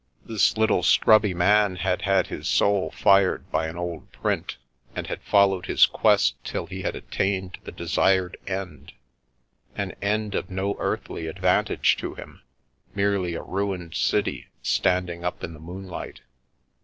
[0.25, 4.57] This little scrubby man had had his soul fired by an old print
[4.95, 8.93] and had followed his quest till he had attained the desired end—
[9.75, 12.41] an end of no earthly advantage to him,
[12.95, 16.21] merely "a ruined city standing up in the moonlight."